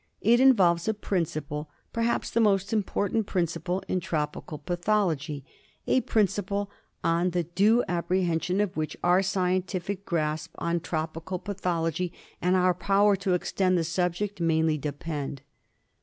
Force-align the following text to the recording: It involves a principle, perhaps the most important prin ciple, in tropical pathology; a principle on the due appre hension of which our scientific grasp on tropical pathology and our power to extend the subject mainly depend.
It 0.21 0.39
involves 0.39 0.87
a 0.87 0.95
principle, 0.95 1.69
perhaps 1.93 2.31
the 2.31 2.39
most 2.39 2.73
important 2.73 3.27
prin 3.27 3.45
ciple, 3.45 3.83
in 3.87 3.99
tropical 3.99 4.57
pathology; 4.57 5.45
a 5.85 6.01
principle 6.01 6.71
on 7.03 7.29
the 7.29 7.43
due 7.43 7.83
appre 7.87 8.27
hension 8.27 8.63
of 8.63 8.75
which 8.75 8.97
our 9.03 9.21
scientific 9.21 10.03
grasp 10.03 10.55
on 10.57 10.79
tropical 10.79 11.37
pathology 11.37 12.11
and 12.41 12.55
our 12.55 12.73
power 12.73 13.15
to 13.17 13.35
extend 13.35 13.77
the 13.77 13.83
subject 13.83 14.41
mainly 14.41 14.75
depend. 14.79 15.43